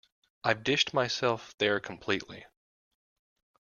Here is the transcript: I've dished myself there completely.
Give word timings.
I've 0.43 0.63
dished 0.63 0.95
myself 0.95 1.55
there 1.59 1.79
completely. 1.79 2.47